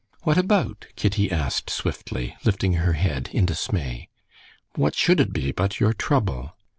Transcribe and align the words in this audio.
"What 0.23 0.35
about?" 0.39 0.87
Kitty 0.95 1.29
asked 1.31 1.69
swiftly, 1.69 2.35
lifting 2.43 2.73
her 2.73 2.93
head 2.93 3.29
in 3.33 3.45
dismay. 3.45 4.09
"What 4.73 4.95
should 4.95 5.19
it 5.19 5.31
be, 5.31 5.51
but 5.51 5.79
your 5.79 5.93
trouble?" 5.93 6.55